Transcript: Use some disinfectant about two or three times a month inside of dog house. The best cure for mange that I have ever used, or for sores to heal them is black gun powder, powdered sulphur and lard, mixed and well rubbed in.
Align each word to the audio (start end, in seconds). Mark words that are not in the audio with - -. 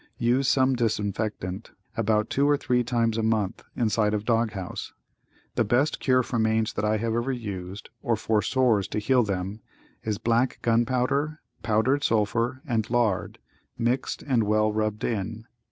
Use 0.17 0.47
some 0.47 0.75
disinfectant 0.75 1.73
about 1.95 2.31
two 2.31 2.49
or 2.49 2.57
three 2.57 2.83
times 2.83 3.19
a 3.19 3.21
month 3.21 3.63
inside 3.75 4.15
of 4.15 4.25
dog 4.25 4.53
house. 4.53 4.93
The 5.53 5.63
best 5.63 5.99
cure 5.99 6.23
for 6.23 6.39
mange 6.39 6.73
that 6.73 6.83
I 6.83 6.97
have 6.97 7.13
ever 7.13 7.31
used, 7.31 7.89
or 8.01 8.15
for 8.15 8.41
sores 8.41 8.87
to 8.87 8.97
heal 8.97 9.21
them 9.21 9.61
is 10.03 10.17
black 10.17 10.57
gun 10.63 10.87
powder, 10.87 11.39
powdered 11.61 12.03
sulphur 12.03 12.63
and 12.65 12.89
lard, 12.89 13.37
mixed 13.77 14.23
and 14.23 14.41
well 14.45 14.73
rubbed 14.73 15.03
in. 15.03 15.45